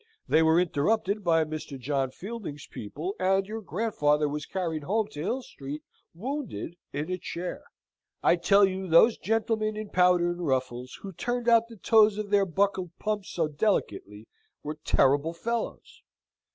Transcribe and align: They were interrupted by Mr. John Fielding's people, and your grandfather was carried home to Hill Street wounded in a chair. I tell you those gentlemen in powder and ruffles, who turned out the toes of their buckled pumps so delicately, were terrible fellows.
They 0.27 0.41
were 0.41 0.59
interrupted 0.59 1.23
by 1.23 1.43
Mr. 1.45 1.77
John 1.77 2.09
Fielding's 2.09 2.65
people, 2.65 3.13
and 3.19 3.45
your 3.45 3.61
grandfather 3.61 4.27
was 4.27 4.47
carried 4.47 4.81
home 4.81 5.07
to 5.09 5.21
Hill 5.21 5.43
Street 5.43 5.83
wounded 6.15 6.75
in 6.91 7.11
a 7.11 7.19
chair. 7.19 7.65
I 8.23 8.37
tell 8.37 8.65
you 8.65 8.87
those 8.87 9.19
gentlemen 9.19 9.77
in 9.77 9.89
powder 9.89 10.31
and 10.31 10.43
ruffles, 10.47 10.97
who 11.03 11.13
turned 11.13 11.47
out 11.47 11.67
the 11.67 11.77
toes 11.77 12.17
of 12.17 12.31
their 12.31 12.47
buckled 12.47 12.97
pumps 12.97 13.29
so 13.29 13.47
delicately, 13.47 14.27
were 14.63 14.79
terrible 14.83 15.33
fellows. 15.33 16.01